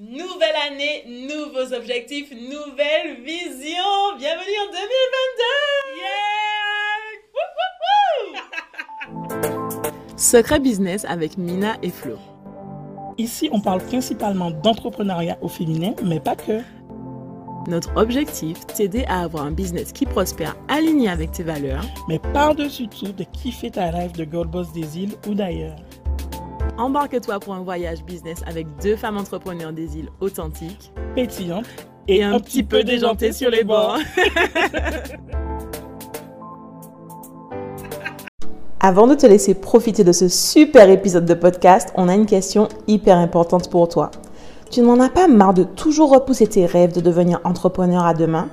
[0.00, 4.16] Nouvelle année, nouveaux objectifs, nouvelle vision.
[4.16, 4.80] Bienvenue en 2022.
[5.98, 6.16] Yeah!
[10.16, 12.16] Secret Business avec Mina et Flo.
[13.18, 16.62] Ici, on parle principalement d'entrepreneuriat au féminin, mais pas que.
[17.68, 22.88] Notre objectif, t'aider à avoir un business qui prospère, aligné avec tes valeurs, mais par-dessus
[22.88, 25.76] tout, de kiffer ta rêve de Gold Boss des îles ou d'ailleurs.
[26.80, 31.66] Embarque-toi pour un voyage business avec deux femmes entrepreneurs des îles authentiques, pétillantes
[32.08, 33.98] et, un, petit peu déjantées sur les bords.
[38.80, 42.68] Avant de te laisser profiter de ce super épisode de podcast, on a une question
[42.86, 44.10] hyper importante pour toi.
[44.70, 48.48] Tu n'en as pas marre de toujours repousser tes rêves de devenir entrepreneur à demain?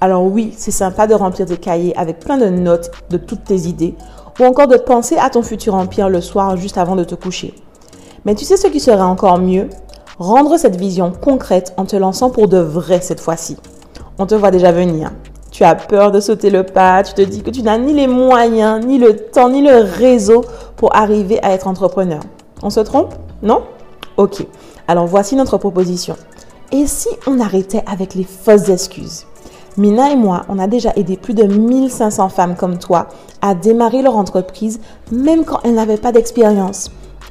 [0.00, 3.62] Alors oui, c'est sympa de remplir tes cahiers avec plein de notes de toutes tes
[3.62, 3.96] idées
[4.38, 7.52] ou encore de penser à ton futur empire le soir juste avant de te coucher.
[8.24, 9.68] Mais tu sais ce qui serait encore mieux?
[10.18, 13.56] Rendre cette vision concrète en te lançant pour de vrai cette fois-ci.
[14.18, 15.10] On te voit déjà venir.
[15.50, 18.06] Tu as peur de sauter le pas, tu te dis que tu n'as ni les
[18.06, 20.42] moyens, ni le temps, ni le réseau
[20.76, 22.20] pour arriver à être entrepreneur.
[22.62, 23.14] On se trompe?
[23.42, 23.62] Non?
[24.16, 24.46] Ok.
[24.88, 26.16] Alors voici notre proposition.
[26.72, 29.26] Et si on arrêtait avec les fausses excuses?
[29.76, 33.08] Mina et moi, on a déjà aidé plus de 1500 femmes comme toi
[33.42, 34.80] à démarrer leur entreprise
[35.12, 36.90] même quand elles n'avaient pas d'expérience.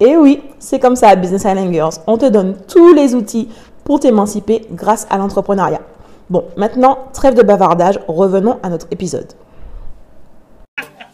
[0.00, 1.94] Et oui, c'est comme ça à Business Island Girls.
[2.06, 3.48] On te donne tous les outils
[3.84, 5.80] pour t'émanciper grâce à l'entrepreneuriat.
[6.28, 9.32] Bon, maintenant, trêve de bavardage, revenons à notre épisode.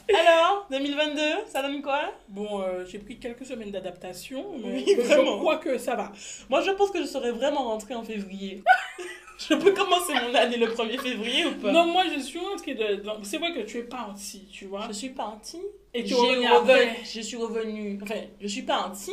[0.09, 1.21] Alors, 2022,
[1.53, 2.01] ça donne quoi?
[2.29, 5.39] Bon, euh, j'ai pris quelques semaines d'adaptation, mais Oui, je vraiment.
[5.39, 6.11] crois que ça va.
[6.51, 8.63] Moi, je pense que je serais vraiment rentrée en février.
[9.49, 12.75] je peux commencer mon année le 1er février ou pas Non, moi je suis rentrée
[12.75, 12.97] de.
[12.97, 14.87] donc, C'est vrai que tu es partie, tu vois.
[14.89, 15.61] Je suis partie.
[15.95, 16.91] Et tu es revenue.
[17.05, 17.99] Je suis revenue.
[18.03, 19.13] Enfin, je suis partie.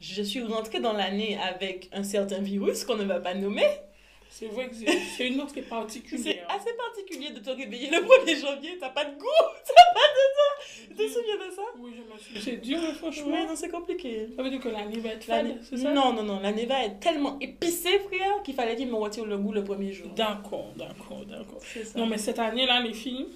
[0.00, 3.66] Je suis rentrée dans l'année avec un certain virus qu'on ne va pas nommer.
[4.32, 4.86] C'est vrai que c'est
[5.16, 6.46] c'est une autre qui est C'est particulière.
[6.48, 8.78] assez particulier de te réveiller le 1er janvier.
[8.78, 9.26] T'as pas de goût.
[9.66, 10.86] T'as pas de temps.
[10.88, 11.62] Tu te souviens de ça?
[11.78, 12.40] Oui, je me suis.
[12.40, 13.32] C'est dur, hein, franchement.
[13.32, 14.28] Ouais, non, c'est compliqué.
[14.36, 15.92] Ça veut dire que l'année va être L'année- fade, c'est ça?
[15.92, 16.40] Non, non, non.
[16.40, 19.92] L'année va être tellement épicée, frère, qu'il fallait qu'il me retire le goût le premier
[19.92, 20.08] jour.
[20.14, 21.60] D'accord, d'accord, d'accord.
[21.62, 21.98] C'est ça.
[21.98, 23.26] Non, mais cette année-là, les filles,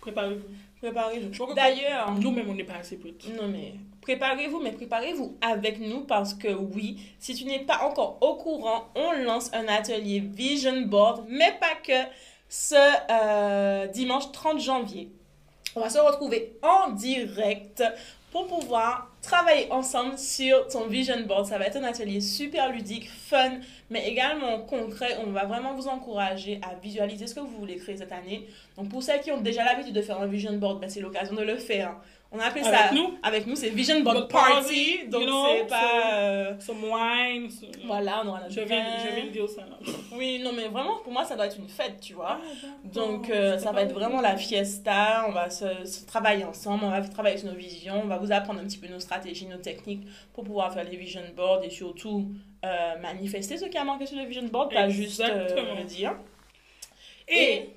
[0.00, 0.42] préparez-vous.
[0.86, 1.54] Préparez-vous.
[1.54, 3.26] D'ailleurs, Nous-mêmes, on n'est pas assez prêtes.
[3.36, 8.18] Non, mais préparez-vous, mais préparez-vous avec nous parce que oui, si tu n'es pas encore
[8.20, 12.08] au courant, on lance un atelier Vision Board, mais pas que
[12.48, 12.76] ce
[13.10, 15.10] euh, dimanche 30 janvier.
[15.74, 17.82] On va se retrouver en direct
[18.44, 21.46] pour pouvoir travailler ensemble sur ton Vision Board.
[21.46, 25.16] Ça va être un atelier super ludique, fun, mais également concret.
[25.26, 28.46] On va vraiment vous encourager à visualiser ce que vous voulez créer cette année.
[28.76, 31.34] Donc pour celles qui ont déjà l'habitude de faire un Vision Board, ben, c'est l'occasion
[31.34, 31.96] de le faire.
[32.32, 33.16] On a appelé Avec ça nous?
[33.22, 34.52] avec nous, c'est Vision Board Party.
[34.52, 36.14] party, Donc you know, c'est pas.
[36.14, 37.48] euh, Some wine.
[37.50, 39.62] some- voilà, on aura notre Je vais, je vais le dire ça.
[39.62, 39.78] là.
[40.12, 42.40] Oui, non, mais vraiment, pour moi, ça doit être une fête, tu vois.
[42.42, 45.24] Ah, Donc, euh, ça va être vraiment la fiesta.
[45.28, 46.84] On va se, se travailler ensemble.
[46.84, 48.02] On va travailler sur nos visions.
[48.04, 50.96] On va vous apprendre un petit peu nos stratégies, nos techniques pour pouvoir faire les
[50.96, 52.28] vision boards et surtout
[52.64, 56.16] euh, manifester ce qui a manqué sur le vision board, pas juste euh, le dire.
[57.28, 57.68] Et,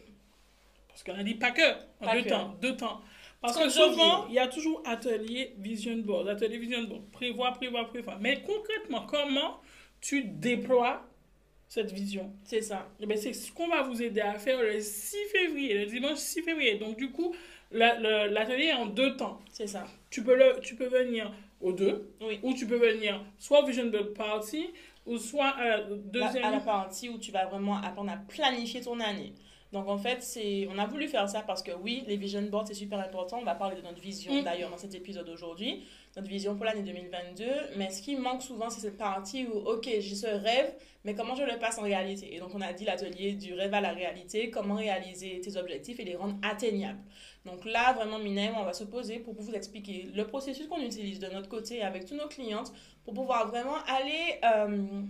[0.88, 1.72] parce qu'on a dit pas que,
[2.02, 2.30] en Pas deux que.
[2.30, 3.00] temps, deux temps.
[3.42, 7.54] Parce 30 que souvent, il y a toujours atelier vision board, atelier vision board, prévoir,
[7.54, 8.20] prévoir, prévoir.
[8.20, 9.62] Mais concrètement, comment
[10.02, 11.02] tu déploies
[11.70, 12.34] cette vision?
[12.44, 12.90] C'est ça.
[13.00, 16.18] Eh ben, C'est ce qu'on va vous aider à faire le 6 février, le dimanche
[16.18, 16.76] 6 février.
[16.76, 17.34] Donc du coup,
[17.72, 19.40] l'atelier est en deux temps.
[19.52, 19.86] C'est ça.
[20.10, 22.40] Tu peux, le, tu peux venir aux deux, Oui.
[22.44, 24.68] ou tu peux venir soit au vision board party,
[25.06, 26.44] ou soit La- deuxième...
[26.44, 29.34] à la partie où tu vas vraiment apprendre à planifier ton année.
[29.72, 32.68] Donc en fait, c'est on a voulu faire ça parce que oui, les vision boards
[32.68, 33.38] c'est super important.
[33.40, 34.44] On va parler de notre vision Mm.
[34.44, 35.84] d'ailleurs dans cet épisode aujourd'hui,
[36.16, 37.46] notre vision pour l'année 2022.
[37.78, 40.74] Mais ce qui manque souvent, c'est cette partie où ok, j'ai ce rêve,
[41.06, 42.34] mais comment je le passe en réalité?
[42.36, 46.00] Et donc on a dit l'atelier du rêve à la réalité, comment réaliser tes objectifs
[46.00, 47.00] et les rendre atteignables.
[47.46, 51.20] Donc là, vraiment, Minem, on va se poser pour vous expliquer le processus qu'on utilise
[51.20, 52.74] de notre côté avec tous nos clientes
[53.06, 55.04] pour pouvoir vraiment aller euh,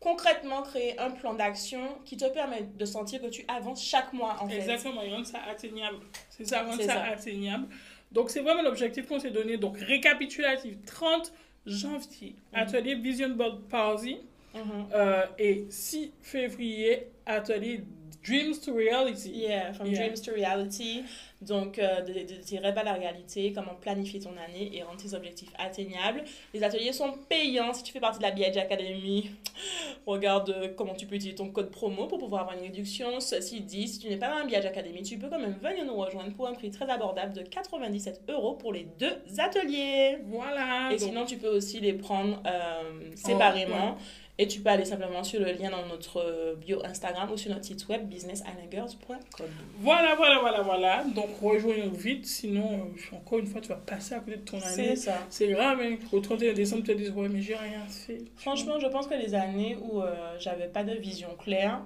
[0.00, 4.36] concrètement créer un plan d'action qui te permet de sentir que tu avances chaque mois
[4.40, 4.56] en fait.
[4.56, 5.98] Exactement, et rendre ça atteignable.
[6.30, 7.02] C'est ça, rendre ça, ça.
[7.04, 7.68] atteignable.
[8.10, 9.56] Donc, c'est vraiment l'objectif qu'on s'est donné.
[9.56, 11.32] Donc, récapitulatif, 30
[11.66, 12.58] janvier, Mhm.
[12.60, 14.18] atelier Vision Board Party.
[14.54, 14.86] Mhm.
[14.94, 17.84] Euh, et 6 février, atelier
[18.22, 19.30] Dreams to Reality.
[19.30, 19.98] Yeah, from Yeah.
[20.06, 21.04] dreams to reality.
[21.40, 25.00] Donc, euh, de, de, tes rêves à la réalité, comment planifier ton année et rendre
[25.00, 26.22] tes objectifs atteignables.
[26.52, 27.72] Les ateliers sont payants.
[27.72, 29.30] Si tu fais partie de la BH Academy,
[30.06, 33.20] regarde euh, comment tu peux utiliser ton code promo pour pouvoir avoir une réduction.
[33.20, 35.86] Ceci dit, si tu n'es pas dans la BH Academy, tu peux quand même venir
[35.86, 40.18] nous rejoindre pour un prix très abordable de 97 euros pour les deux ateliers.
[40.26, 40.88] Voilà.
[40.92, 42.82] Et donc- sinon, tu peux aussi les prendre euh,
[43.14, 43.92] séparément.
[43.92, 43.98] ouais.
[44.42, 47.66] Et tu peux aller simplement sur le lien dans notre bio Instagram ou sur notre
[47.66, 49.46] site web businessislandgirls.com.
[49.80, 51.04] Voilà, voilà, voilà, voilà.
[51.14, 52.24] Donc, rejoignons vite.
[52.26, 54.96] Sinon, euh, encore une fois, tu vas passer à côté de ton C'est année.
[54.96, 55.18] ça.
[55.28, 55.96] C'est grave, hein.
[56.12, 58.18] Au 31 décembre, tu te dis, ouais, mais j'ai rien fait.
[58.36, 61.82] Franchement, je pense que les années où euh, j'avais pas de vision claire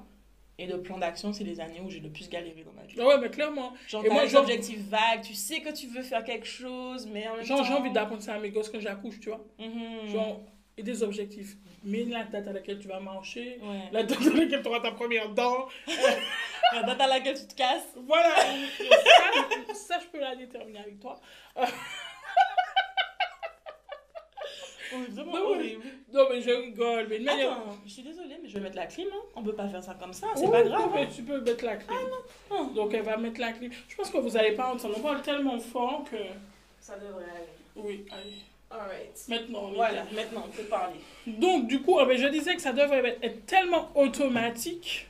[0.59, 2.95] et de plan d'action, c'est les années où j'ai le plus galéré dans ma vie.
[3.01, 3.73] Ah ouais, mais clairement.
[3.89, 7.09] Genre, Et moi, des genre- objectifs vagues, tu sais que tu veux faire quelque chose,
[7.13, 7.65] mais en même Genre, temps...
[7.65, 9.45] j'ai envie d'apprendre ça à mes gosses quand j'accouche, tu vois.
[9.59, 10.07] Mhm.
[10.13, 10.41] Genre,
[10.77, 11.57] et des objectifs.
[11.85, 13.89] Mais la date à laquelle tu vas marcher, Ouais.
[13.93, 15.69] la date à laquelle tu auras ta première dent.
[16.73, 17.87] La date à laquelle tu te casses.
[17.95, 18.35] Voilà.
[19.69, 21.21] ça, ça, je peux la déterminer avec toi.
[25.11, 25.41] Vraiment ouais.
[25.41, 25.83] horrible.
[26.13, 27.07] Non, mais je rigole.
[27.09, 29.09] Mais manière- Attends, je suis désolée, mais je vais mettre la clim.
[29.13, 29.23] Hein.
[29.37, 30.91] On peut pas faire ça comme ça, c'est pas grave.
[30.95, 31.09] mais hein.
[31.15, 31.97] tu peux mettre la clim.
[32.51, 32.65] non.
[32.69, 33.71] Donc, elle va mettre la clim.
[33.89, 34.95] Je pense que vous n'allez pas entendre.
[34.97, 36.17] On parle tellement fort que.
[36.81, 37.49] Ça devrait aller.
[37.77, 38.35] Oui, allez.
[38.75, 39.25] Alright.
[39.29, 40.23] Maintenant, Voilà, bien.
[40.23, 40.97] maintenant, on peut parler.
[41.27, 45.07] Donc, du coup, euh, ben, je disais que ça devrait être tellement automatique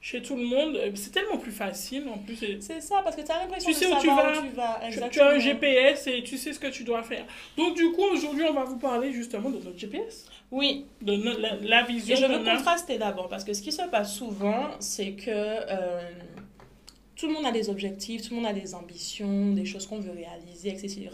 [0.00, 0.74] chez tout le monde.
[0.76, 2.08] Euh, C'est tellement plus facile.
[2.12, 4.06] En plus, c'est- C'est ça, parce que tu as l'impression Tu de sais où tu
[4.08, 4.32] vas.
[4.32, 4.78] où tu vas.
[4.80, 5.10] tu, Exactement.
[5.10, 7.24] tu as un GPS et tu sais ce que tu dois faire.
[7.56, 11.38] Donc, du coup, aujourd'hui, on va vous parler justement de notre GPS, Oui, de no-
[11.38, 14.70] la, la vision et je veux contraster d'abord, parce que ce qui se passe souvent,
[14.80, 16.00] c'est que euh,
[17.22, 20.00] tout le monde a des objectifs, tout le monde a des ambitions, des choses qu'on
[20.00, 21.08] veut réaliser, etc.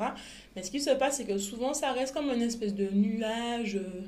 [0.56, 3.76] Mais ce qui se passe, c'est que souvent, ça reste comme une espèce de nuage
[3.76, 4.00] euh,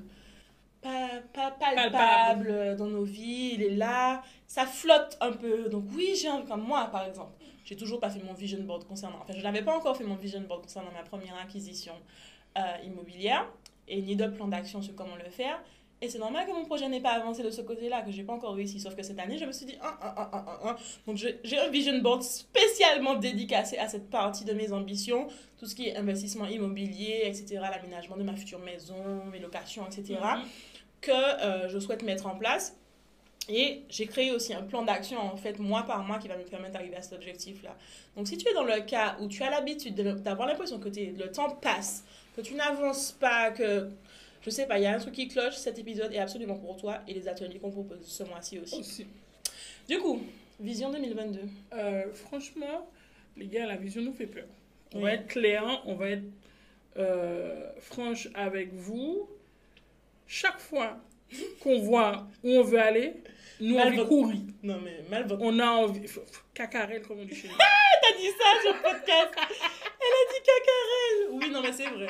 [0.80, 2.76] pas, pas palpable, Palpable.
[2.76, 3.50] dans nos vies.
[3.54, 5.68] Il est là, ça flotte un peu.
[5.68, 7.32] Donc oui, j'ai un- comme moi, par exemple.
[7.66, 9.18] J'ai toujours pas fait mon vision board concernant.
[9.22, 11.92] Enfin, je n'avais pas encore fait mon vision board concernant ma première acquisition
[12.58, 13.46] euh, immobilière
[13.86, 15.62] et ni de plan d'action sur comment le faire.
[16.02, 18.32] Et c'est normal que mon projet n'ait pas avancé de ce côté-là, que j'ai pas
[18.32, 18.80] encore réussi.
[18.80, 20.30] Sauf que cette année, je me suis dit, ah, ah,
[20.64, 20.76] ah.
[21.06, 25.74] donc j'ai un vision board spécialement dédicacé à cette partie de mes ambitions, tout ce
[25.74, 28.94] qui est investissement immobilier, etc., l'aménagement de ma future maison,
[29.30, 30.42] mes locations, etc., Mhm.
[31.02, 32.76] que euh, je souhaite mettre en place.
[33.48, 36.44] Et j'ai créé aussi un plan d'action, en fait, mois par mois, qui va me
[36.44, 37.76] permettre d'arriver à cet objectif-là.
[38.16, 40.88] Donc, si tu es dans le cas où tu as l'habitude de- d'avoir l'impression que
[40.88, 42.04] le temps passe,
[42.36, 43.88] que tu n'avances pas, que,
[44.42, 46.76] je sais pas, il y a un truc qui cloche, cet épisode est absolument pour
[46.76, 48.80] toi et les ateliers qu'on propose ce mois-ci aussi.
[48.80, 49.06] Aussi.
[49.88, 50.22] Du coup,
[50.58, 51.40] vision 2022.
[51.72, 52.88] Euh, franchement,
[53.36, 54.46] les gars, la vision nous fait peur.
[54.94, 55.04] On Oui.
[55.04, 56.24] va être clair, on va être
[56.96, 59.28] euh, franche avec vous.
[60.26, 60.98] Chaque fois
[61.60, 63.14] qu'on voit où on veut aller,
[63.60, 64.40] nous, on Mal veut votre- courir.
[64.62, 65.42] Non, mais mal votre...
[65.42, 66.08] On a envie.
[66.54, 67.54] Cacarel, comme on dit chez nous.
[67.56, 72.08] T'as dit ça sur le podcast Elle a dit cacarelle Oui, non, mais c'est vrai.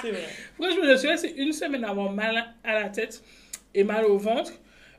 [0.00, 0.28] C'est vrai.
[0.56, 3.22] Franchement, je suis là, c'est une semaine avoir mal à la tête
[3.74, 4.52] et mal au ventre.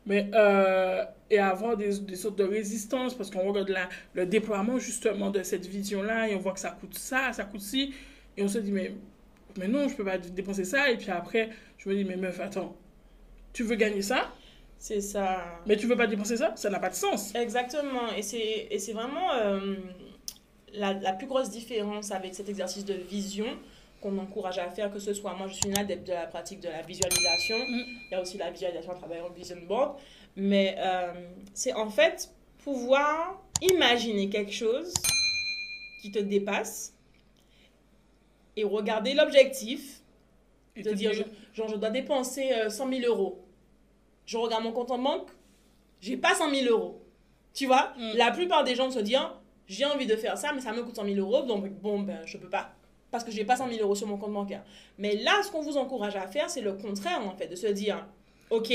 [0.06, 4.78] Mais, euh, et avoir des, des sortes de résistance parce qu'on regarde la, le déploiement
[4.78, 7.94] justement de cette vision-là et on voit que ça coûte ça, ça coûte ci.
[8.36, 8.94] Et on se dit, mais,
[9.58, 10.90] mais non, je peux pas dépenser ça.
[10.92, 12.76] Et puis après, je me dis, mais meuf, attends,
[13.54, 14.30] tu veux gagner ça,
[14.78, 15.62] C'est ça.
[15.66, 16.52] mais tu veux pas dépenser ça?
[16.58, 17.34] Ça n'a pas de sens.
[17.34, 18.12] Exactement.
[18.18, 19.76] Et c'est, et c'est vraiment euh,
[20.74, 23.46] la, la plus grosse différence avec cet exercice de vision
[24.04, 26.60] qu'on encourage à faire, que ce soit moi, je suis une adepte de la pratique
[26.60, 27.58] de la visualisation.
[27.58, 27.84] Mm.
[27.88, 29.98] Il y a aussi la visualisation à travers un vision board.
[30.36, 31.14] Mais euh,
[31.54, 32.30] c'est en fait
[32.64, 34.94] pouvoir imaginer quelque chose
[36.02, 36.94] qui te dépasse
[38.56, 40.02] et regarder l'objectif
[40.76, 43.44] de dire, je- genre, je dois dépenser euh, 100 000 euros.
[44.26, 45.30] Je regarde mon compte en banque,
[46.02, 47.02] j'ai pas 100 000 euros.
[47.54, 48.12] Tu vois, Mm.
[48.18, 49.18] la plupart des gens se disent,
[49.68, 52.22] j'ai envie de faire ça, mais ça me coûte 100 000 euros, donc bon, ben,
[52.26, 52.74] je peux pas.
[53.14, 54.64] Parce que j'ai pas 100 000 euros sur mon compte bancaire.
[54.98, 57.68] Mais là, ce qu'on vous encourage à faire, c'est le contraire, en fait, de se
[57.68, 58.06] dire,
[58.50, 58.74] ok,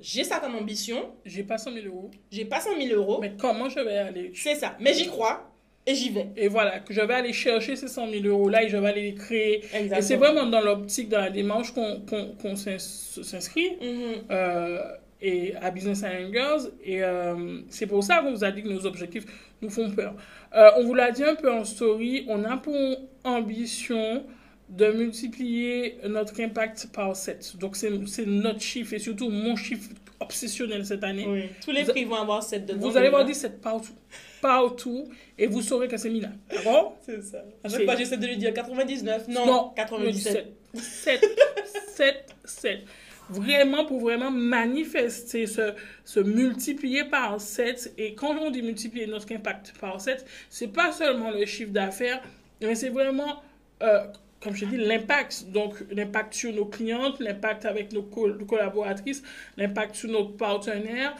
[0.00, 2.10] j'ai ça comme ambition, J'ai pas 100 000 euros.
[2.32, 4.32] j'ai pas 100 000 euros, Mais comment je vais aller?
[4.34, 4.76] C'est ça.
[4.80, 5.50] Mais j'y crois
[5.86, 6.26] et j'y vais.
[6.36, 8.88] Et voilà, que je vais aller chercher ces 100 000 euros là et je vais
[8.88, 9.58] aller les créer.
[9.72, 9.98] Exactement.
[9.98, 12.76] Et c'est vraiment dans l'optique, dans la démarche qu'on qu'on- qu'on s'ins-
[13.22, 14.14] s'inscrit Mhm.
[14.32, 14.82] euh,
[15.22, 16.72] et à Business and Girls.
[16.84, 19.24] Et euh, c'est pour ça qu'on vous a dit que nos objectifs
[19.62, 20.14] nous font peur.
[20.54, 22.74] Euh, on vous l'a dit un peu en story, on a pour
[23.26, 24.24] ambition
[24.68, 27.56] de multiplier notre impact par 7.
[27.58, 27.90] Donc c'est
[28.26, 29.90] notre chiffre et surtout mon chiffre
[30.20, 31.26] obsessionnel cette année.
[31.28, 31.42] Oui.
[31.64, 32.88] Tous les prix vont avoir cette dedans.
[32.88, 33.48] Vous allez voir déjà.
[33.48, 33.92] 17 partout.
[34.40, 35.08] Partout.
[35.38, 36.32] Et vous saurez que c'est Mina.
[36.50, 36.96] D'accord?
[37.04, 37.44] C'est ça.
[37.62, 39.28] À chaque fois, j'essaie de lui dire 99.
[39.28, 40.46] Non, 97.
[40.74, 40.80] 7.
[40.80, 41.24] 7.
[41.94, 42.34] 7.
[42.44, 42.80] 7.
[43.28, 45.72] vraiment pour vraiment manifester, se,
[46.04, 47.94] se multiplier par 7.
[47.98, 52.22] Et quand on dit multiplier notre impact par 7, c'est pas seulement le chiffre d'affaires,
[52.60, 53.42] mais c'est vraiment,
[53.82, 54.00] euh,
[54.40, 55.46] comme je dis, l'impact.
[55.50, 59.22] Donc, l'impact sur nos clientes, l'impact avec nos col- collaboratrices,
[59.56, 61.16] l'impact sur nos partenaires,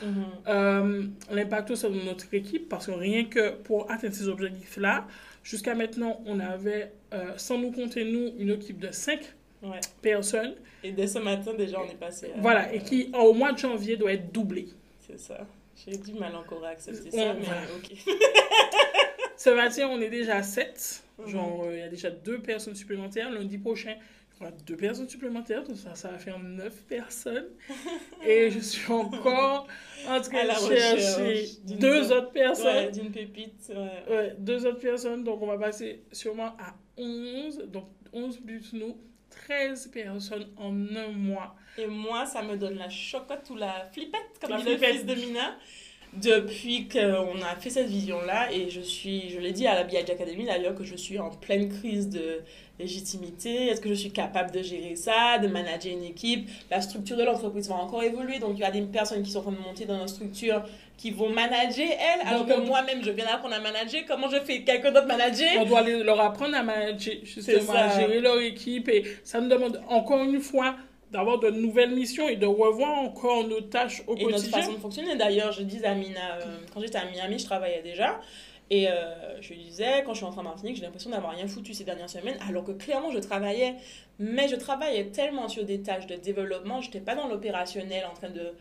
[0.48, 5.06] euh, l'impact aussi sur notre équipe, parce que rien que pour atteindre ces objectifs-là,
[5.42, 9.20] jusqu'à maintenant, on avait, euh, sans nous compter nous, une équipe de 5
[9.62, 9.80] Ouais.
[10.02, 10.54] personnes.
[10.84, 12.26] Et dès ce matin, déjà, on est passé.
[12.36, 14.68] à- Voilà, et qui, au mois de janvier, doit être doublé.
[15.06, 15.46] C'est ça.
[15.84, 17.60] J'ai du mal encore à accepter ça, mais voilà.
[17.76, 17.96] ok.
[19.36, 21.02] Ce matin, on est déjà à 7.
[21.18, 21.28] Mhm.
[21.28, 23.30] Genre, euh, il y a déjà deux personnes supplémentaires.
[23.30, 23.94] Lundi prochain,
[24.38, 25.64] il y aura deux personnes supplémentaires.
[25.64, 27.46] Donc ça, ça va faire neuf personnes.
[28.26, 29.66] Et je suis encore
[30.08, 31.46] en train de chercher
[31.78, 32.90] deux autres Ouais, personnes.
[32.92, 33.70] d'une pépite.
[33.70, 34.14] ouais.
[34.14, 35.24] Ouais, deux autres personnes.
[35.24, 37.64] Donc, on va passer sûrement à 11.
[37.68, 38.96] Donc, 11 plus nous.
[39.30, 41.56] 13 personnes en un mois.
[41.76, 44.88] Et moi, ça me donne la chocotte ou la flippette, comme La dit flippette.
[44.88, 45.58] le fils de Mina,
[46.14, 48.52] depuis qu'on a fait cette vision-là.
[48.52, 51.30] Et je suis, je l'ai dit à la BIH Academy d'ailleurs, que je suis en
[51.30, 52.40] pleine crise de
[52.78, 53.66] légitimité.
[53.68, 56.48] Est-ce que je suis capable de gérer ça, de manager une équipe?
[56.70, 58.38] La structure de l'entreprise va encore évoluer.
[58.38, 60.62] Donc, il y a des personnes qui sont en train de monter dans notre structure
[60.98, 64.02] qui vont manager elles, alors que on- moi-même, je viens d'apprendre à manager.
[64.08, 64.62] Comment je fais?
[64.62, 65.48] Quelqu'un d'autre manager?
[65.60, 68.88] On doit leur apprendre à manager, justement, à gérer leur équipe.
[68.88, 70.74] Et ça nous demande encore une fois
[71.10, 74.58] d'avoir de nouvelles missions et de revoir encore nos tâches au et notre quotidien.
[74.58, 75.16] façon de fonctionner.
[75.16, 78.20] D'ailleurs, je disais à Mina, euh, quand j'étais à Miami, je travaillais déjà.
[78.68, 81.72] Et euh, je disais, quand je suis rentrée en Martinique, j'ai l'impression d'avoir rien foutu
[81.72, 83.76] ces dernières semaines, alors que clairement, je travaillais.
[84.18, 88.14] Mais je travaillais tellement sur des tâches de développement, je n'étais pas dans l'opérationnel en
[88.14, 88.52] train de.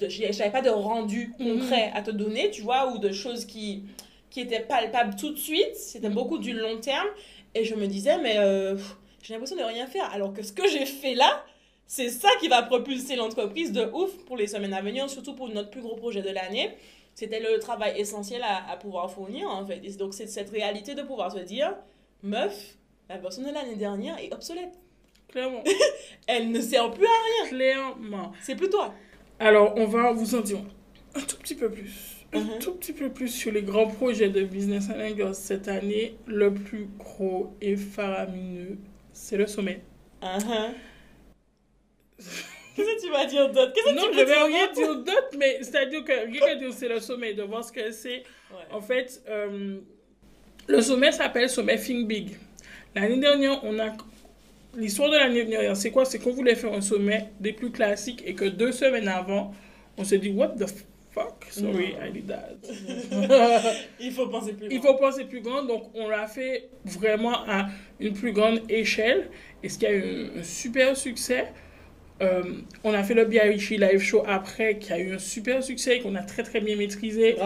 [0.00, 3.44] de je n'avais pas de rendu concret à te donner, tu vois, ou de choses
[3.44, 3.84] qui,
[4.30, 5.76] qui étaient palpables tout de suite.
[5.76, 7.06] C'était beaucoup du long terme.
[7.54, 8.76] Et je me disais, mais euh,
[9.22, 10.12] j'ai l'impression de rien faire.
[10.12, 11.44] Alors que ce que j'ai fait là,
[11.86, 15.48] c'est ça qui va propulser l'entreprise de ouf pour les semaines à venir, surtout pour
[15.48, 16.70] notre plus gros projet de l'année.
[17.14, 19.80] C'était le travail essentiel à, à pouvoir fournir, en fait.
[19.84, 21.74] Et donc, c'est cette réalité de pouvoir se dire,
[22.22, 22.76] meuf,
[23.08, 24.72] la version de l'année dernière est obsolète.
[25.28, 25.62] Clairement.
[26.26, 27.48] Elle ne sert plus à...
[27.48, 28.32] Clairement.
[28.42, 28.92] C'est plus toi.
[29.38, 30.58] Alors, on va vous en dire
[31.14, 31.92] un tout petit peu plus.
[32.32, 32.58] Un Mhm.
[32.58, 36.16] tout petit peu plus sur les grands projets de Business Analytics cette année.
[36.26, 38.78] Le plus gros et faramineux,
[39.12, 39.82] c'est le sommet.
[40.20, 40.70] Uh-huh.
[42.18, 43.72] Qu'est-ce que tu vas dire d'autre?
[43.72, 44.74] Qu'est-ce que Non, tu je peux vais dire rien d'autre?
[44.74, 48.24] dire d'autre, mais c'est-à-dire que rien dire c'est le sommet, de voir ce que c'est.
[48.50, 48.56] Ouais.
[48.72, 49.78] En fait, euh,
[50.66, 52.36] le sommet s'appelle Sommet Think Big.
[52.94, 53.92] L'année dernière, on a.
[54.76, 56.04] L'histoire de l'année dernière, c'est quoi?
[56.04, 59.52] C'est qu'on voulait faire un sommet des plus classiques et que deux semaines avant,
[59.96, 60.66] on s'est dit, What the
[61.12, 61.44] fuck?
[61.50, 62.06] Sorry, Non.
[62.06, 62.56] I did that.
[64.00, 64.86] Il faut penser plus Il loin.
[64.92, 67.68] faut penser plus grand, donc on l'a fait vraiment à
[68.00, 69.30] une plus grande échelle.
[69.62, 71.52] Et ce qui a eu un super succès,
[72.22, 72.42] euh,
[72.84, 76.14] on a fait le BIHI Live Show après, qui a eu un super succès qu'on
[76.14, 77.36] a très très bien maîtrisé.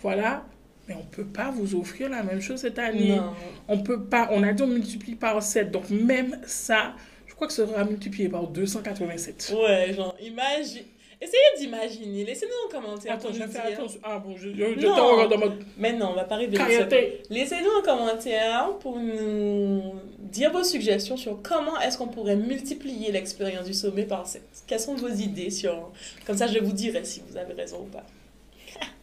[0.00, 0.44] Voilà.
[0.88, 3.16] Mais on peut pas vous offrir la même chose cette année.
[3.16, 3.34] Non.
[3.68, 4.28] On peut pas.
[4.32, 5.70] On a dit on multiplie par 7.
[5.70, 6.94] Donc même ça,
[7.26, 9.54] je crois que ça sera multiplié par 287.
[9.56, 10.82] Ouais, genre, imagine.
[11.22, 12.24] Essayez d'imaginer.
[12.24, 13.12] Laissez-nous en commentaire.
[13.14, 13.60] Attends, je dire.
[13.64, 14.00] attention.
[14.02, 17.20] Ah bon, je, je, je t'en dans mode Mais non, on va pas révéler.
[17.30, 23.66] Laissez-nous un commentaire pour nous dire vos suggestions sur comment est-ce qu'on pourrait multiplier l'expérience
[23.66, 24.42] du sommet par 7.
[24.66, 25.92] Quelles sont vos idées sur...
[26.26, 28.04] Comme ça, je vous dirai si vous avez raison ou pas.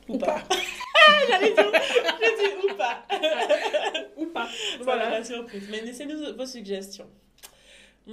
[0.10, 0.44] Ou pas.
[1.30, 1.72] J'allais dire,
[2.20, 3.06] j'ai dit ou pas.
[4.18, 4.50] Ou pas.
[4.82, 5.20] Voilà Voilà.
[5.20, 5.64] la surprise.
[5.72, 7.08] Mais laissez-nous vos suggestions.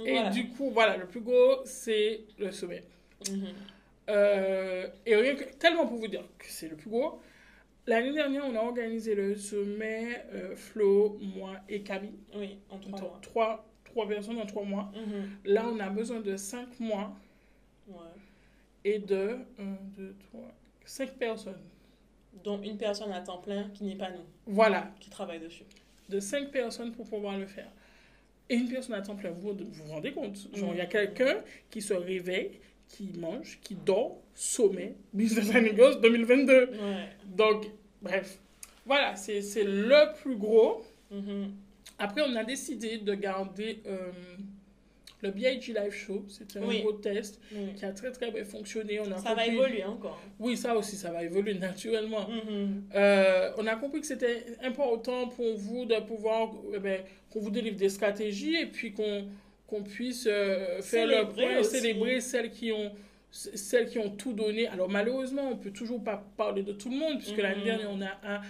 [0.05, 0.29] Et Voilà.
[0.29, 2.83] du coup, voilà, le plus gros, c'est le sommet.
[3.29, 3.47] Mhm.
[4.09, 7.19] Euh, et rien que, tellement pour vous dire que c'est le plus gros,
[7.85, 12.19] l'année dernière, on a organisé le sommet euh, Flo, moi et Camille.
[12.35, 13.19] Oui, en trois mois.
[13.21, 14.91] trois, trois personnes en trois mois.
[14.95, 15.29] Mhm.
[15.45, 17.15] Là, on a besoin de cinq mois
[17.87, 17.95] Ouais.
[18.83, 19.63] et de 1,
[19.97, 20.41] 2, 3,
[20.85, 21.61] 5 personnes.
[22.43, 25.63] Dont une personne à temps plein qui n'est pas nous, Voilà, qui travaille dessus.
[26.09, 27.69] de 5 personnes pour pouvoir le faire.
[28.49, 30.37] Et une personne à temps plein, vous vous, vous rendez compte?
[30.53, 30.89] Genre, il y a Mhm.
[30.89, 31.37] quelqu'un
[31.69, 36.53] qui se réveille, qui mange, qui dort, sommet, Business Amigos 2022.
[36.53, 36.69] Ouais.
[37.25, 37.65] Donc,
[38.01, 38.39] bref,
[38.85, 40.83] voilà, c'est le plus gros.
[41.11, 41.51] Mhm.
[41.99, 44.11] Après, on a décidé de garder euh,
[45.21, 46.23] le BIG Live Show.
[46.27, 46.81] C'était un Oui.
[46.81, 47.73] gros test Oui.
[47.75, 48.99] qui a très très bien fonctionné.
[48.99, 50.21] On a Ça va évoluer encore.
[50.39, 52.27] Oui, ça aussi, ça va évoluer naturellement.
[52.29, 52.83] Mhm.
[52.95, 57.01] Euh, on a compris que c'était important pour vous de pouvoir, eh ben,
[57.31, 59.27] qu'on vous délivre des stratégies et puis qu'on
[59.67, 61.79] qu'on puisse euh, faire le point, aussi.
[61.79, 62.91] célébrer celles qui ont
[63.29, 64.67] celles qui ont tout donné.
[64.67, 67.43] Alors malheureusement, on peut toujours pas parler de tout le monde puisque Mhm.
[67.43, 68.41] l'année dernière on a un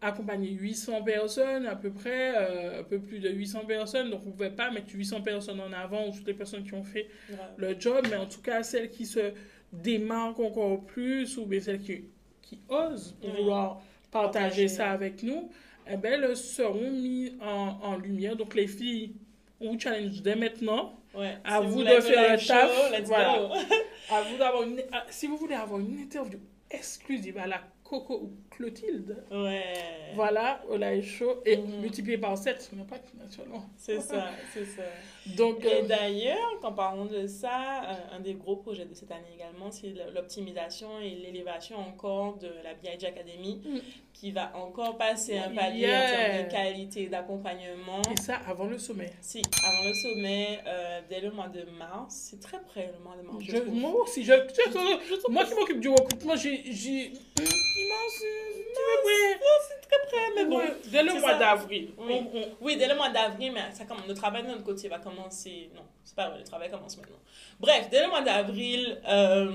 [0.00, 4.10] accompagner 800 personnes à peu près, euh, un peu plus de 800 personnes.
[4.10, 6.74] Donc, on ne pouvait pas mettre 800 personnes en avant ou toutes les personnes qui
[6.74, 7.08] ont fait
[7.56, 9.32] le job, mais en tout cas, celles qui se
[9.72, 12.04] démarquent encore plus ou bien celles qui,
[12.42, 13.82] qui osent vouloir
[14.12, 14.68] partager Partager.
[14.68, 15.50] ça avec nous,
[15.90, 18.36] eh ben, elles seront mises en, en lumière.
[18.36, 19.14] Donc, les filles,
[19.60, 20.94] on vous challenge dès maintenant.
[21.14, 21.36] Ouais.
[21.44, 22.40] À Si vous de faire un taf.
[22.70, 23.38] show, let's Voilà.
[23.38, 23.54] go.
[24.10, 26.38] À vous d'avoir une- à- si vous voulez avoir une interview
[26.70, 29.62] exclusive à la Coco ou Clotilde, Ouais.
[30.16, 31.80] voilà, au live show et Mhm.
[31.80, 33.64] multiplié par 7, mais pas naturellement.
[33.76, 34.82] C'est ça, c'est ça.
[35.36, 39.12] Donc, Et euh, d'ailleurs, quand parlons de ça, euh, un des gros projets de cette
[39.12, 43.78] année également, c'est l'optimisation et l'élévation encore de la BIG Academy, Mm.
[44.12, 46.02] qui va encore passer un palier Yeah.
[46.02, 48.02] en termes de qualité d'accompagnement.
[48.12, 49.12] et ça avant le sommet.
[49.20, 53.14] Si, avant le sommet, euh, dès le mois de mars, c'est très près le mois
[53.16, 53.38] de mars.
[53.40, 53.74] Je, Je, trouve.
[53.74, 54.32] moi aussi, je,
[55.30, 57.12] moi qui m'occupe du recrutement, j'ai.
[57.42, 58.22] Immense,
[59.68, 60.58] c'est très près, mais bon.
[60.58, 61.90] Ouais, dès le mois d'avril.
[61.98, 62.06] Oui.
[62.34, 64.88] on- on- Oui, dès le mois d'avril, mais ça, commence- le travail de notre côté
[64.88, 65.70] va commencer.
[65.74, 67.18] Non, c'est pas vrai, le travail commence maintenant.
[67.60, 69.52] Bref, dès le mois d'avril, euh,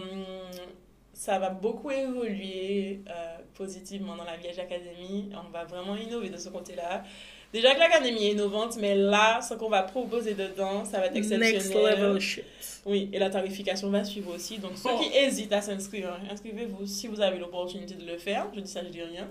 [1.13, 5.29] ça va beaucoup évoluer euh, positivement dans la Village Academy.
[5.45, 7.03] On va vraiment innover de ce côté-là.
[7.53, 11.15] Déjà que l'académie est innovante, mais là, ce qu'on va proposer dedans, ça va être
[11.15, 11.53] exceptionnel.
[11.53, 12.43] Next level shit.
[12.85, 14.57] Oui, et la tarification va suivre aussi.
[14.57, 14.99] Donc, ceux Oh.
[14.99, 18.47] qui hésitent à s'inscrire, hein, inscrivez-vous si vous avez l'opportunité de le faire.
[18.55, 19.29] Je dis ça, je dis rien.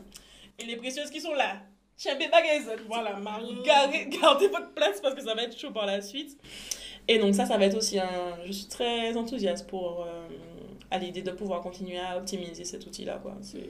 [0.59, 1.57] Et les précieuses qui sont là,
[1.97, 2.79] tiens, bagages.
[2.87, 3.57] Voilà, Marie.
[3.65, 6.39] Gardez, gardez votre place parce que ça va être chaud par la suite.
[7.09, 8.39] Et donc ça, ça va être aussi un...
[8.47, 10.07] Je suis très enthousiaste pour...
[10.07, 10.29] euh,
[10.91, 13.35] à l'idée de pouvoir continuer à optimiser cet outil-là, quoi.
[13.41, 13.69] C'est...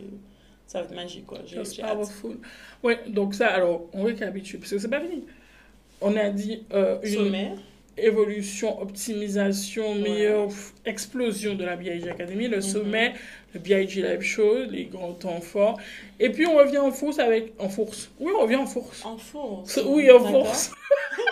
[0.67, 1.39] Ça va être magique, quoi.
[1.41, 1.77] Hâte.
[1.81, 2.39] powerful.
[2.83, 5.25] Ouais, donc ça, alors, on récapitule, parce que c'est pas fini.
[6.01, 7.53] On a dit euh, une Sommet.
[7.99, 10.49] évolution, optimisation, meilleure
[10.87, 12.63] explosion de la BIG Academy, le Mhm.
[12.63, 13.13] sommet,
[13.55, 15.79] le BIG Live Show, les grands temps forts.
[16.19, 17.53] Et puis on revient en force avec.
[17.59, 18.11] En force.
[18.19, 19.05] Oui, on revient en force.
[19.05, 19.79] En force.
[19.85, 20.73] Oui, en force.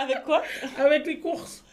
[0.00, 0.42] Avec quoi
[0.76, 1.64] Avec les courses.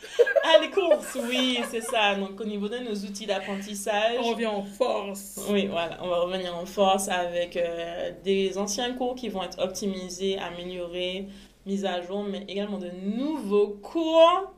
[0.44, 2.16] Ah, les courses, oui, c'est ça.
[2.16, 5.40] Donc, au niveau de nos outils d'apprentissage, On revient en force.
[5.50, 9.60] oui, voilà, on va revenir en force avec euh, des anciens cours qui vont être
[9.62, 11.28] optimisés, améliorés,
[11.66, 14.52] mis à jour, mais également de nouveaux cours.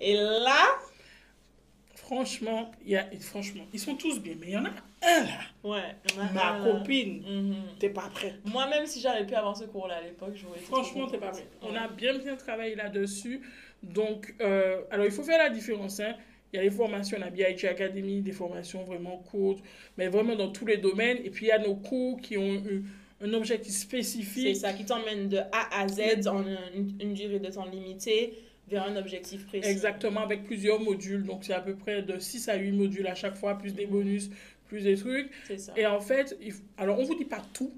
[0.00, 0.64] Et là,
[2.06, 4.70] Franchement, y a, franchement, ils sont tous bien, mais il y en a
[5.06, 5.38] un là.
[5.64, 7.54] ouais, on a Ma un- copine, Mhm.
[7.78, 8.34] t'es pas prête.
[8.44, 11.48] Moi-même, si j'avais pu avoir ce cours-là à l'époque, j'aurais été Franchement, t'es pas prête.
[11.62, 13.40] On a bien, bien travaillé là-dessus.
[13.82, 16.00] Donc, euh, alors, il faut faire la différence.
[16.00, 16.14] Hein.
[16.52, 19.62] Il y a les formations, la BIG Academy, des formations vraiment courtes,
[19.98, 21.18] mais vraiment dans tous les domaines.
[21.24, 22.84] Et puis, il y a nos cours qui ont eu
[23.20, 24.56] un objectif C'est spécifique.
[24.56, 28.34] ça qui t'emmène de A à Z en une, une durée de temps limitée
[28.68, 29.68] vers un objectif précis.
[29.68, 31.24] Exactement, avec plusieurs modules.
[31.24, 33.86] Donc, c'est à peu près de 6 à 8 modules à chaque fois, plus des
[33.86, 34.28] bonus,
[34.68, 35.30] plus des trucs.
[35.56, 35.72] Ça.
[35.76, 37.72] Et en fait, il alors on vous dit pas tout,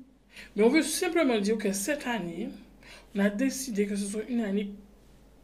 [0.57, 2.49] mais on veut simplement dire que cette année,
[3.15, 4.71] on a décidé que ce soit une année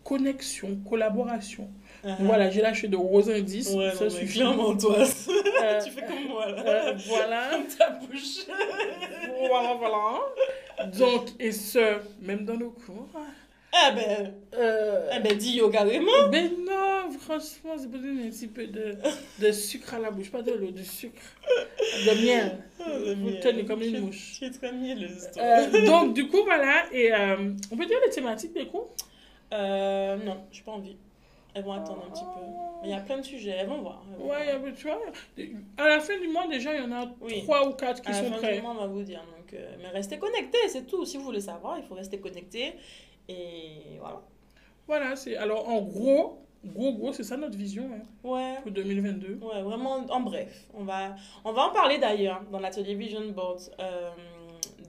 [0.05, 1.71] connexion, collaboration.
[2.05, 2.17] Uh-huh.
[2.21, 4.35] Voilà, j'ai lâché de gros indices, Ouais, ça non, suffit.
[4.35, 6.89] clairement, toi, Euh, tu fais comme moi, là.
[6.89, 8.45] euh, voilà, Comme ta bouche.
[9.49, 10.21] voilà, voilà.
[10.99, 13.09] Donc, et ce, même dans nos cours.
[13.77, 16.29] Ah ben, Euh, ah ben, dis yo carrément.
[16.31, 18.97] mais non, franchement, c'est peut-être un petit peu de,
[19.41, 21.21] de sucre à la bouche, pas de l'eau, du sucre,
[22.07, 22.63] de miel.
[23.17, 24.37] Vous tenez comme une mouche.
[24.39, 25.29] Tu es très mielleuse.
[25.39, 28.95] Euh, donc, du coup, voilà, et euh, on peut dire les thématiques des cours?
[29.53, 30.97] Euh, non, j'ai pas envie.
[31.57, 32.41] Elles vont attendre un petit peu.
[32.83, 34.05] Mais il y a plein de sujets, elles vont voir.
[34.13, 34.73] elles vont Ouais, voir.
[34.77, 35.01] tu vois,
[35.85, 37.43] à la fin du mois, déjà, il y en a Oui.
[37.43, 38.55] trois ou quatre qui À la sont fin prêts.
[38.57, 39.21] du mois, on va vous dire.
[39.37, 41.05] Donc, mais restez connectés, c'est tout.
[41.05, 42.73] Si vous voulez savoir, il faut rester connecté.
[43.29, 44.21] Et voilà.
[44.87, 48.55] Voilà, c'est alors en gros, gros, gros, c'est ça notre vision hein, Ouais.
[48.63, 49.39] pour 2022.
[49.43, 50.67] Ouais, vraiment, en bref.
[50.75, 54.11] On va, on va en parler d'ailleurs dans l'atelier Vision Board euh,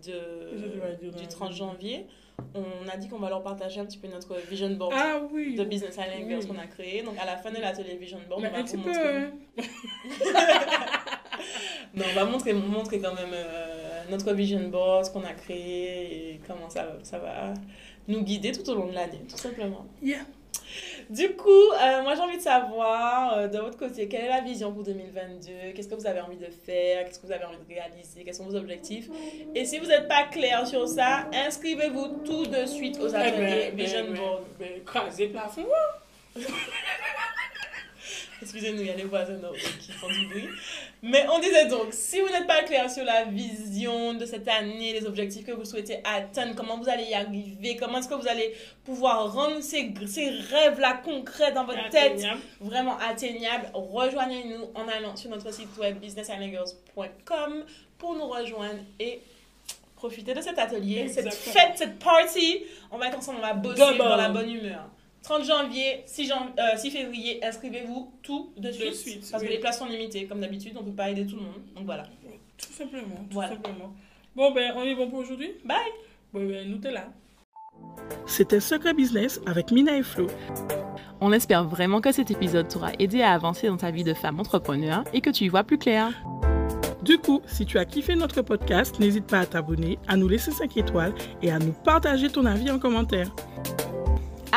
[0.06, 2.08] de, du la 30 vision janvier.
[2.54, 5.56] On a dit qu'on va leur partager un petit peu notre Vision Board Ah oui,
[5.56, 6.48] de Business Girls Oui.
[6.48, 7.02] qu'on a créé.
[7.02, 8.90] Donc, à la fin de l'atelier Vision Board, mais on va un vous petit peu.
[8.90, 9.18] montrer.
[9.18, 9.32] hein.
[11.94, 16.34] Non, on va montrer, montrer quand même euh, notre Vision Board, ce qu'on a créé
[16.34, 17.54] et comment ça, ça va
[18.08, 19.86] nous guider tout au long de l'année, tout simplement.
[20.02, 20.20] Yeah.
[21.10, 24.42] Du coup, euh, moi j'ai envie de savoir euh, de votre côté, quelle est la
[24.42, 27.06] vision pour 2022 Qu'est-ce que vous avez envie de faire?
[27.06, 28.24] Qu'est-ce que vous avez envie de réaliser?
[28.24, 29.08] Quels sont vos objectifs?
[29.54, 33.72] Et si vous n'êtes pas clair sur ça, inscrivez-vous tout de suite aux Eh ateliers
[33.72, 34.42] ben, Vision ben, ben, Board.
[34.60, 35.66] ben, Craser plafond.
[38.42, 39.40] Excusez-nous, il y a les voisins
[39.80, 40.48] qui font du bruit.
[41.02, 44.94] Mais on disait donc, si vous n'êtes pas clair sur la vision de cette année,
[44.94, 48.28] les objectifs que vous souhaitez atteindre, comment vous allez y arriver, comment est-ce que vous
[48.28, 52.26] allez pouvoir rendre ces, ces rêves-là concrets dans votre tête,
[52.60, 57.64] vraiment atteignables, rejoignez-nous en allant sur notre site web businessandgirls.com
[57.98, 59.22] pour nous rejoindre et
[59.96, 62.64] profitez de cet atelier, cette fête, cette party.
[62.92, 63.98] On va être ensemble, on va bosser Double.
[63.98, 64.90] dans la bonne humeur.
[65.26, 68.94] 30 janvier, 6, jan- euh, 6 février, inscrivez-vous tout de suite.
[68.94, 69.50] suite, parce oui.
[69.50, 71.62] que les places sont limitées, comme d'habitude, on peut pas aider tout le monde.
[71.76, 72.04] Donc voilà.
[72.58, 73.16] Tout simplement.
[73.16, 73.50] Tout Voilà.
[73.54, 73.94] simplement.
[74.36, 75.52] Bon, ben, on est bon pour aujourd'hui?
[75.66, 75.78] Bye!
[76.32, 77.06] Bon, ben, nous, t'es là.
[78.28, 80.28] C'était Secret Business avec Mina et Flo.
[81.22, 84.40] On espère vraiment que cet épisode t'aura aidé à avancer dans ta vie de femme
[84.40, 86.12] entrepreneur et que tu y vois plus clair.
[87.02, 90.52] Du coup, si tu as kiffé notre podcast, n'hésite pas à t'abonner, à nous laisser
[90.52, 93.34] 5 étoiles et à nous partager ton avis en commentaire.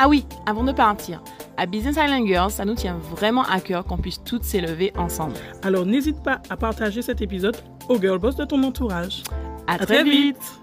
[0.01, 1.21] Ah oui, avant de partir,
[1.57, 5.35] à Business Island Girls, ça nous tient vraiment à cœur qu'on puisse toutes s'élever ensemble.
[5.63, 7.57] Alors n'hésite pas à partager cet épisode
[7.89, 9.25] aux girl boss de ton entourage.
[9.67, 10.37] À, À très très vite.
[10.37, 10.61] vite.